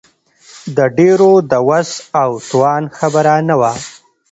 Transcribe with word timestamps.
د 0.77 0.79
ډېرو 0.97 1.31
د 1.51 1.53
وس 1.67 1.89
او 2.21 2.31
توان 2.49 2.83
خبره 2.97 3.35
نه 3.47 3.55
وه. 3.59 3.71